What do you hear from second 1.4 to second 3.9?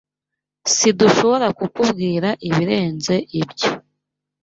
kukubwira ibirenze ibyo.